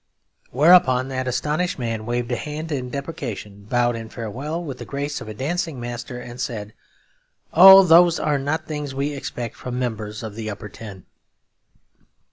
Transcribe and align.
Whereupon 0.49 1.09
that 1.09 1.27
astonishing 1.27 1.79
man 1.79 2.07
waved 2.07 2.31
a 2.31 2.35
hand 2.35 2.71
in 2.71 2.89
deprecation, 2.89 3.65
bowed 3.65 3.95
in 3.95 4.09
farewell 4.09 4.63
with 4.63 4.79
the 4.79 4.83
grace 4.85 5.21
of 5.21 5.27
a 5.27 5.33
dancing 5.35 5.79
master; 5.79 6.19
and 6.19 6.41
said, 6.41 6.73
'Oh, 7.53 7.83
those 7.83 8.19
are 8.19 8.39
not 8.39 8.65
things 8.65 8.95
we 8.95 9.13
expect 9.13 9.55
from 9.55 9.77
members 9.77 10.23
of 10.23 10.33
the 10.33 10.49
Upper 10.49 10.69
Ten.' 10.69 11.05